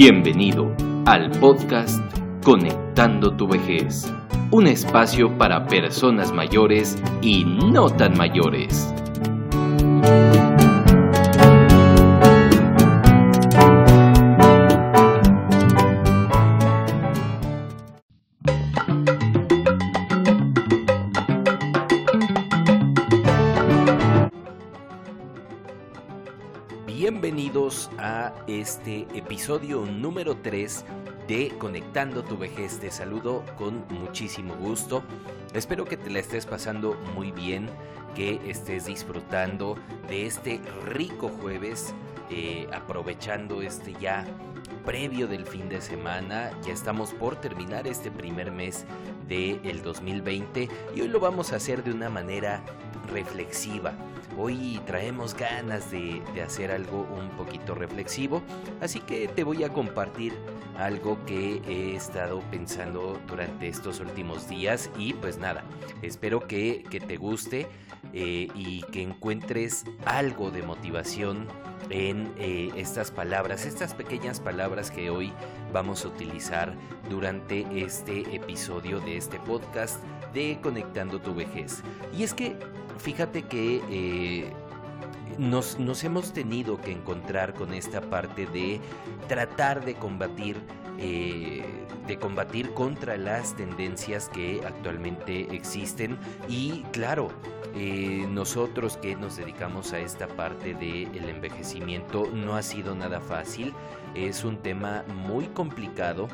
[0.00, 0.72] Bienvenido
[1.06, 1.98] al podcast
[2.44, 4.08] Conectando tu vejez,
[4.52, 8.94] un espacio para personas mayores y no tan mayores.
[28.46, 30.84] Este episodio número 3
[31.26, 32.78] de Conectando tu vejez.
[32.78, 35.02] Te saludo con muchísimo gusto.
[35.54, 37.68] Espero que te la estés pasando muy bien,
[38.14, 39.76] que estés disfrutando
[40.08, 41.94] de este rico jueves,
[42.30, 44.26] eh, aprovechando este ya
[44.84, 46.50] previo del fin de semana.
[46.64, 48.86] Ya estamos por terminar este primer mes
[49.28, 52.62] del 2020 y hoy lo vamos a hacer de una manera
[53.08, 53.92] reflexiva.
[54.36, 58.42] Hoy traemos ganas de, hacer algo un poquito reflexivo,
[58.80, 60.32] así que te voy a compartir
[60.76, 65.64] algo que he estado pensando durante estos últimos días y pues nada,
[66.02, 67.66] espero que, te guste
[68.12, 71.48] eh, y que encuentres algo de motivación
[71.90, 75.32] en eh, estas palabras, estas pequeñas palabras que hoy
[75.72, 76.74] vamos a utilizar
[77.08, 81.82] durante este episodio de este podcast de Conectando tu vejez.
[82.16, 82.56] Y es que
[82.98, 84.52] fíjate que eh,
[85.38, 88.80] nos, nos, hemos tenido que encontrar con esta parte de
[89.28, 90.56] tratar de combatir,
[90.98, 91.62] eh,
[92.06, 97.30] de combatir contra las tendencias que actualmente existen y claro,
[97.74, 103.72] eh, nosotros que nos dedicamos a esta parte del envejecimiento no ha sido nada fácil,
[104.14, 106.28] es un tema muy complicado,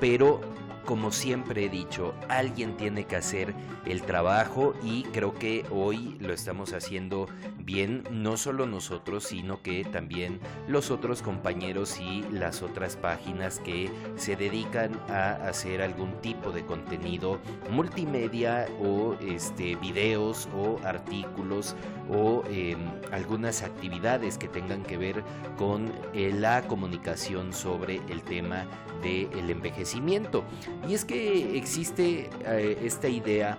[0.00, 0.40] pero
[0.88, 6.32] como siempre he dicho, alguien tiene que hacer el trabajo y creo que hoy lo
[6.32, 7.26] estamos haciendo
[7.58, 13.90] bien, no solo nosotros, sino que también los otros compañeros y las otras páginas que
[14.16, 17.38] se dedican a hacer algún tipo de contenido
[17.70, 21.76] multimedia o este, videos o artículos
[22.10, 22.78] o em,
[23.12, 25.22] algunas actividades que tengan que ver
[25.58, 28.66] con eh, la comunicación sobre el tema
[29.02, 30.44] del envejecimiento.
[30.86, 33.58] Y es que existe eh, esta idea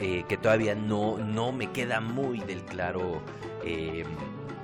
[0.00, 3.20] eh, que todavía no, no me queda muy del claro
[3.64, 4.04] eh,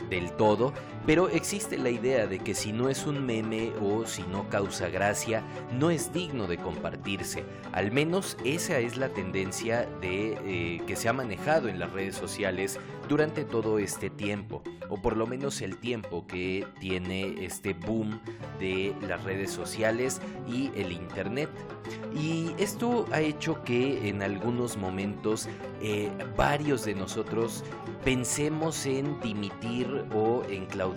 [0.09, 0.73] del todo,
[1.07, 4.89] pero existe la idea de que si no es un meme o si no causa
[4.89, 5.43] gracia,
[5.79, 7.45] no es digno de compartirse.
[7.73, 12.79] Al menos esa es la tendencia de, que se ha manejado en las redes sociales
[13.09, 18.21] durante todo este tiempo o por lo menos el tiempo que tiene este boom
[18.59, 21.49] de las redes sociales y el internet.
[22.15, 25.49] Y esto ha hecho que en algunos momentos
[25.81, 27.65] eh, varios de nosotros
[28.05, 30.90] pensemos en dimitir o en claudicar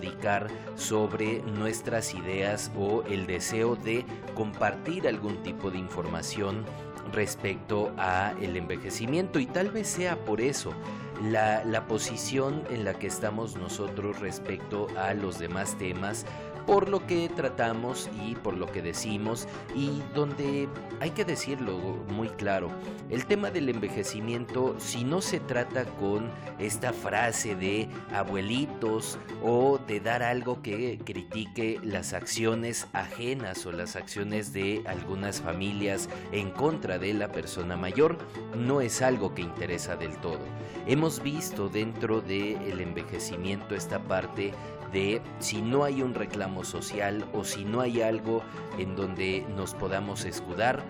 [0.76, 6.64] sobre nuestras ideas o el deseo de compartir algún tipo de información
[7.12, 9.38] respecto a el envejecimiento.
[9.38, 10.72] Y tal vez sea por eso
[11.22, 16.26] la, la posición en la que estamos nosotros respecto a los demás temas
[16.66, 20.68] por lo que tratamos y por lo que decimos y donde
[21.00, 22.70] hay que decirlo muy claro,
[23.10, 30.00] el tema del envejecimiento si no se trata con esta frase de abuelitos o de
[30.00, 36.98] dar algo que critique las acciones ajenas o las acciones de algunas familias en contra
[36.98, 38.18] de la persona mayor,
[38.56, 40.40] no es algo que interesa del todo.
[40.86, 44.52] Hemos visto dentro del envejecimiento esta parte
[44.94, 48.42] de si no hay un reclamo social o si no hay algo
[48.78, 50.82] en donde nos podamos escudar,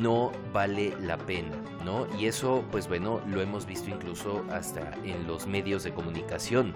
[0.00, 2.06] no vale la pena, ¿no?
[2.18, 6.74] Y eso, pues bueno, lo hemos visto incluso hasta en los medios de comunicación.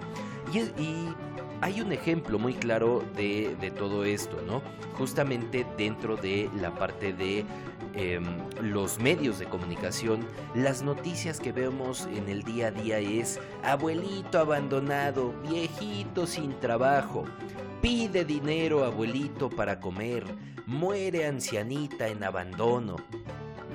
[0.53, 1.13] Y, y
[1.61, 4.61] hay un ejemplo muy claro de, de, todo esto, ¿no?
[4.97, 7.45] Justamente dentro de la parte de
[7.93, 8.23] em,
[8.61, 10.25] los medios de comunicación,
[10.55, 17.25] las noticias que vemos en el día a día es abuelito abandonado, viejito sin trabajo,
[17.81, 20.23] pide dinero abuelito para comer,
[20.65, 22.95] muere ancianita en abandono,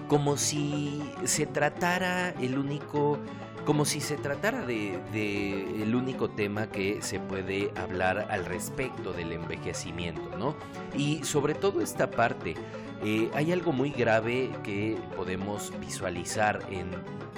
[0.08, 3.19] como si se tratara el único
[3.64, 9.32] como si se tratara de, el único tema que se puede hablar al respecto del
[9.32, 10.55] envejecimiento, ¿no?
[10.96, 12.55] Y sobre todo esta parte,
[13.02, 16.90] eh, hay algo muy grave que podemos visualizar en,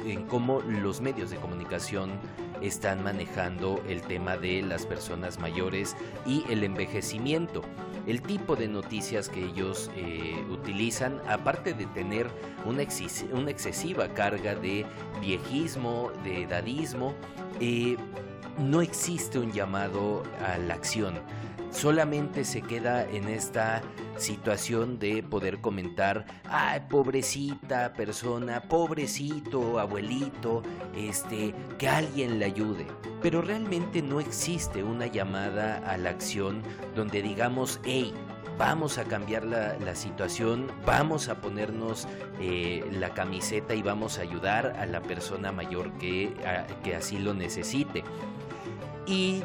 [0.05, 2.11] en cómo los medios de comunicación
[2.61, 7.63] están manejando el tema de las personas mayores y el envejecimiento.
[8.07, 12.29] El tipo de noticias que ellos eh, utilizan, aparte de tener
[12.65, 14.87] una, excesiva carga de
[15.21, 17.15] viejismo, de edadismo,
[17.61, 17.97] eh,
[18.59, 21.15] no existe un llamado a la acción.
[21.71, 23.83] Solamente se queda en esta
[24.17, 30.63] situación de poder comentar, ay, pobrecita persona, pobrecito abuelito,
[30.95, 32.87] este, que alguien le ayude.
[33.23, 36.63] Pero realmente no existe una llamada a la acción
[36.95, 38.15] donde digamos, hey,
[38.59, 42.09] vamos a cambiar la, situación, vamos a ponernos
[42.41, 46.33] eh, la camiseta y vamos a ayudar a la persona mayor que,
[46.83, 48.03] que así lo necesite.
[49.07, 49.43] Y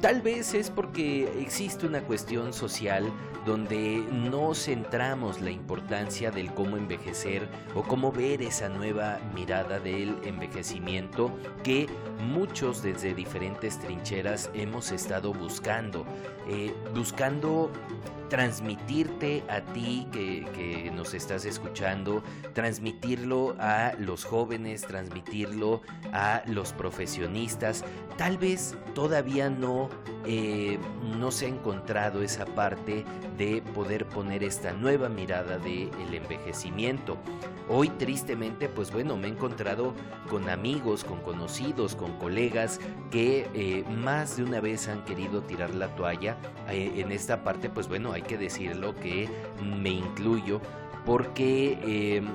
[0.00, 3.12] Tal vez es porque existe una cuestión social
[3.44, 10.16] donde no centramos la importancia del cómo envejecer o cómo ver esa nueva mirada del
[10.24, 11.30] envejecimiento
[11.62, 11.86] que
[12.18, 16.06] muchos desde diferentes trincheras hemos estado buscando,
[16.48, 17.70] eh, buscando
[18.30, 22.22] transmitirte a ti que, que, nos estás escuchando,
[22.54, 25.82] transmitirlo a los jóvenes, transmitirlo
[26.12, 27.84] a los profesionistas.
[28.16, 29.89] Tal vez todavía no,
[30.26, 30.78] eh,
[31.18, 33.04] no se ha encontrado esa parte
[33.38, 37.16] de poder poner esta nueva mirada del el envejecimiento.
[37.68, 39.94] Hoy tristemente, pues bueno, me he encontrado
[40.28, 45.74] con amigos, con conocidos, con colegas que eh, más de una vez han querido tirar
[45.74, 46.36] la toalla.
[46.68, 49.28] Eh, en esta parte, pues bueno, hay que decirlo que
[49.62, 50.60] me incluyo
[51.06, 52.26] porque em,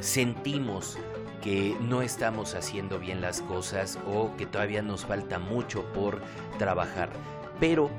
[0.00, 0.98] sentimos
[1.40, 6.20] que no estamos haciendo bien las cosas o que todavía nos falta mucho por
[6.58, 7.10] trabajar.
[7.58, 7.90] Pero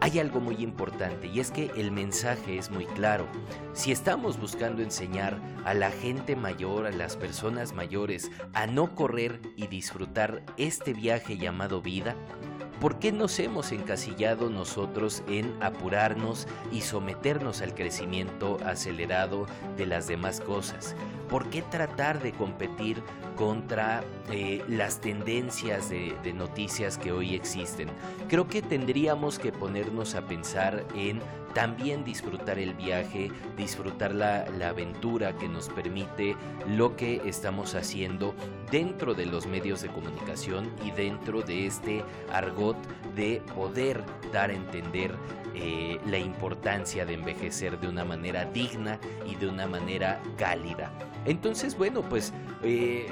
[0.00, 3.26] hay algo muy importante y es que el mensaje es muy claro.
[3.72, 9.40] Si estamos buscando enseñar a la gente mayor, a las personas mayores, a no correr
[9.56, 12.14] y disfrutar este viaje llamado vida,
[12.80, 19.46] ¿Por qué nos hemos encasillado nosotros en apurarnos y someternos al crecimiento acelerado
[19.78, 20.94] de las demás cosas?
[21.28, 23.02] ¿Por qué tratar de competir
[23.36, 27.88] contra eh, las tendencias de, noticias que hoy existen?
[28.28, 31.20] Creo que tendríamos que ponernos a pensar en
[31.52, 36.36] también disfrutar el viaje, disfrutar la, aventura que nos permite
[36.68, 38.34] lo que estamos haciendo
[38.70, 42.76] dentro de los medios de comunicación y dentro de este argot
[43.14, 45.14] de poder dar a entender
[45.54, 50.92] eh, la importancia de envejecer de una manera digna y de una manera cálida.
[51.26, 52.32] Entonces, bueno, pues...
[52.62, 53.06] Eh,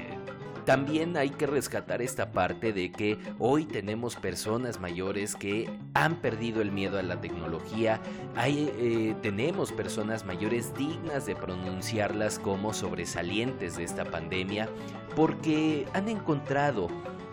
[0.65, 6.63] también hay que rescatar esta parte de que hoy tenemos personas mayores que han perdido
[6.63, 8.01] el miedo a la tecnología.
[8.35, 14.69] Hay, eh, tenemos personas mayores dignas de pronunciarlas como sobresalientes de esta pandemia
[15.15, 16.89] porque han encontrado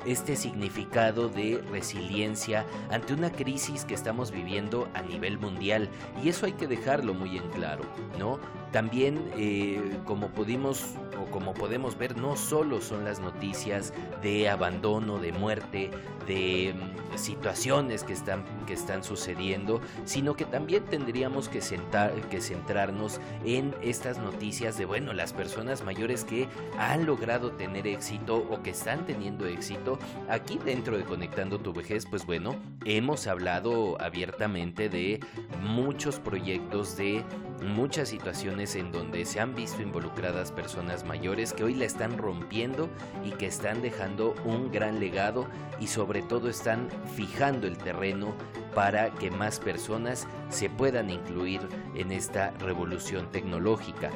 [0.06, 5.90] este significado de resiliencia ante una crisis que estamos viviendo a nivel mundial
[6.24, 7.84] y eso hay que dejarlo muy en claro,
[8.18, 8.40] ¿no?
[8.72, 15.20] También eh, como pudimos o como podemos ver no solo son las noticias de abandono,
[15.20, 15.92] de muerte,
[16.26, 22.42] de mm, situaciones que están, que están sucediendo, sino que también tendríamos que, sentar, que
[22.42, 26.48] centrarnos en estas noticias de, bueno, las personas mayores que
[26.78, 30.00] han logrado tener éxito o que están teniendo éxito.
[30.30, 35.20] Aquí dentro de Conectando tu vejez, pues bueno, hemos hablado abiertamente de
[35.62, 37.24] muchos proyectos, de
[37.62, 42.90] muchas situaciones en donde se han visto involucradas personas mayores que hoy la están rompiendo
[43.26, 45.48] y que están dejando un gran legado
[45.80, 48.36] y sobre todo están fijando el terreno
[48.76, 51.60] para que más personas se puedan incluir
[51.96, 54.12] en esta revolución tecnológica.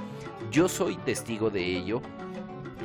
[0.52, 2.04] Yo soy testigo de ello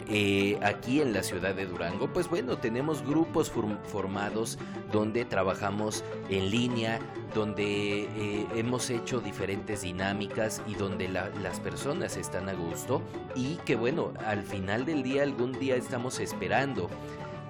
[0.09, 3.50] eh, aquí en la ciudad de Durango, pues bueno, tenemos grupos
[3.85, 4.59] formados
[4.92, 6.99] donde trabajamos en línea,
[7.35, 13.02] donde eh, hemos hecho diferentes dinámicas y donde las personas están a gusto
[13.35, 16.88] y que bueno, al final del día, algún día estamos esperando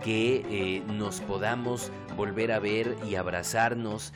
[0.03, 4.13] que eh, nos podamos volver a ver y abrazarnos.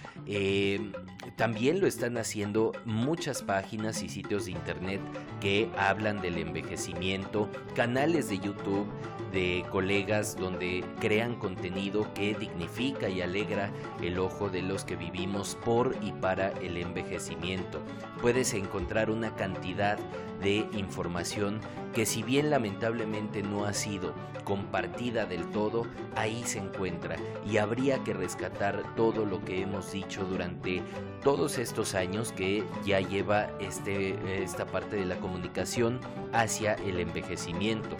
[1.37, 5.00] También lo están haciendo muchas páginas y sitios de internet
[5.41, 8.87] que hablan del envejecimiento, canales de YouTube
[9.33, 15.57] de colegas donde crean contenido que dignifica y alegra el ojo de los que vivimos
[15.64, 17.83] por y para el envejecimiento.
[18.23, 19.99] Puedes encontrar una cantidad
[20.41, 21.61] de información
[21.95, 24.14] que si bien lamentablemente no ha sido
[24.45, 25.87] compartida del todo,
[26.17, 27.17] ahí se encuentra
[27.49, 30.83] y habría que rescatar todo lo que hemos dicho durante
[31.25, 35.99] todos estos años que ya lleva este, esta parte de la comunicación
[36.33, 37.97] hacia el envejecimiento.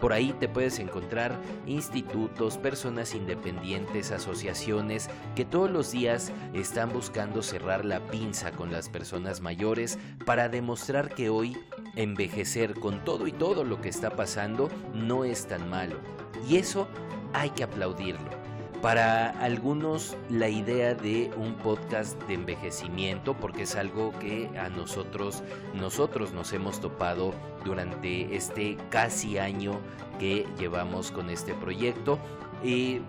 [0.00, 7.42] Por ahí te puedes encontrar institutos, personas independientes, asociaciones que todos los días están buscando
[7.42, 11.58] cerrar la pinza con las personas mayores para demostrar que hoy
[11.96, 15.96] envejecer con todo y todo lo que está pasando no es tan malo.
[16.48, 16.86] Y eso
[17.32, 18.47] hay que aplaudirlo.
[18.82, 25.42] Para algunos la idea de un podcast de envejecimiento, porque es algo que a nosotros,
[25.74, 29.80] nosotros nos hemos topado durante este casi año
[30.18, 32.18] que llevamos con este proyecto.
[32.62, 33.00] y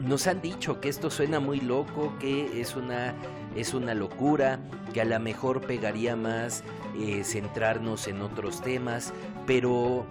[0.00, 3.14] nos han dicho que esto suena muy loco, que es una,
[3.54, 4.58] es una locura,
[4.94, 6.64] que a lo mejor pegaría más
[6.98, 9.12] eh, centrarnos en otros temas,
[9.46, 10.06] pero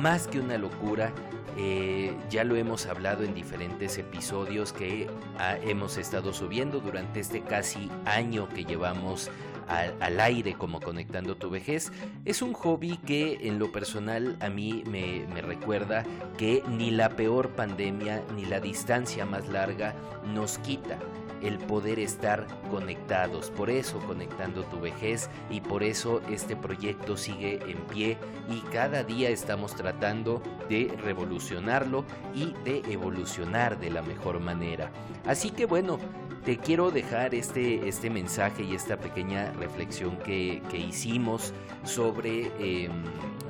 [0.00, 1.12] más que una locura,
[1.56, 5.08] eh, ya lo hemos hablado en diferentes episodios que
[5.38, 9.30] ah, hemos estado subiendo durante este casi año que llevamos
[9.68, 11.90] al, aire como Conectando tu vejez.
[12.24, 16.04] Es un hobby que en lo personal a mí me recuerda
[16.36, 19.94] que ni la peor pandemia ni la distancia más larga
[20.34, 20.98] nos quita
[21.44, 23.50] el poder estar conectados.
[23.50, 29.04] Por eso conectando tu vejez y por eso este proyecto sigue en pie y cada
[29.04, 34.90] día estamos tratando de revolucionarlo y de evolucionar de la mejor manera.
[35.26, 35.98] Así que bueno,
[36.44, 41.52] te quiero dejar este, este mensaje y esta pequeña reflexión que, hicimos
[41.84, 42.92] sobre em,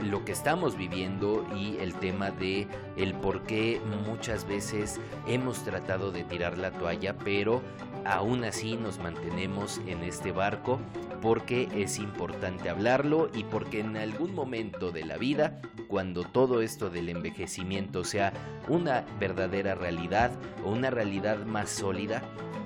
[0.05, 6.13] lo que estamos viviendo y el tema de el por qué muchas veces hemos tratado
[6.13, 7.63] de tirar la toalla, pero
[8.05, 10.79] aún así nos mantenemos en este barco
[11.23, 16.91] porque es importante hablarlo y porque en algún momento de la vida, cuando todo esto
[16.91, 18.33] del envejecimiento sea
[18.69, 20.31] una verdadera realidad
[20.65, 22.23] o una realidad más sólida,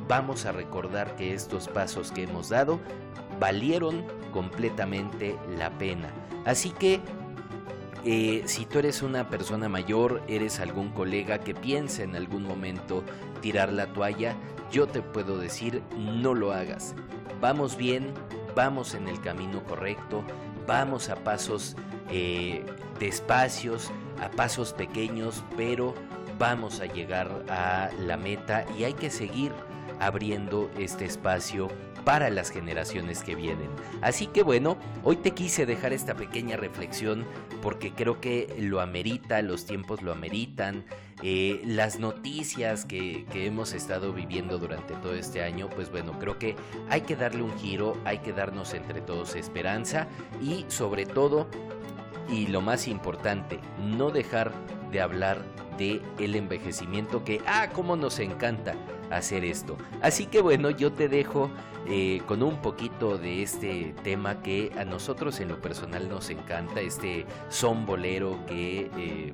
[0.08, 2.80] vamos a recordar que estos pasos que hemos dado
[3.38, 6.10] valieron completamente la pena.
[6.44, 7.00] Así que
[8.10, 13.04] eh, si tú eres una persona mayor, eres algún colega que piensa en algún momento
[13.42, 14.34] tirar la toalla,
[14.72, 16.94] yo te puedo decir, no lo hagas.
[17.42, 18.14] Vamos bien,
[18.56, 20.24] vamos en el camino correcto,
[20.66, 21.76] vamos a pasos
[22.10, 22.64] eh,
[22.98, 23.90] despacios,
[24.22, 25.94] a pasos pequeños, pero
[26.38, 29.52] vamos a llegar a la meta y hay que seguir
[30.00, 31.68] abriendo este espacio
[32.08, 33.68] para las generaciones que vienen.
[34.00, 37.26] Así que bueno, hoy te quise dejar esta pequeña reflexión
[37.60, 40.86] porque creo que lo amerita, los tiempos lo ameritan,
[41.22, 46.38] eh, las noticias que, que hemos estado viviendo durante todo este año, pues bueno, creo
[46.38, 46.56] que
[46.88, 50.08] hay que darle un giro, hay que darnos entre todos esperanza
[50.40, 51.46] y sobre todo,
[52.30, 54.54] y lo más importante, no dejar
[54.90, 55.42] de hablar
[55.76, 58.74] de el envejecimiento que, ah, cómo nos encanta
[59.10, 59.76] hacer esto.
[60.02, 61.50] Así que bueno, yo te dejo
[61.86, 66.80] eh, con un poquito de este tema que a nosotros en lo personal nos encanta,
[66.80, 69.32] este son bolero que eh,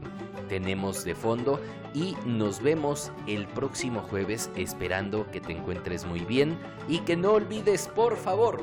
[0.49, 1.61] tenemos de fondo
[1.95, 7.33] y nos vemos el próximo jueves esperando que te encuentres muy bien y que no
[7.33, 8.63] olvides por favor,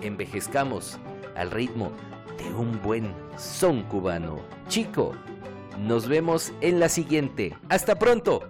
[0.00, 0.98] envejezcamos
[1.36, 1.92] al ritmo
[2.38, 4.40] de un buen son cubano.
[4.68, 5.12] Chico,
[5.78, 7.56] nos vemos en la siguiente.
[7.68, 8.48] Hasta pronto.